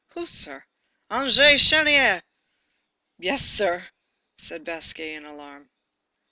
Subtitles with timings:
[0.15, 0.65] "Who, sir?"
[1.11, 2.23] "André Chénier!"
[3.19, 3.87] "Yes, sir,"
[4.39, 5.69] said Basque in alarm.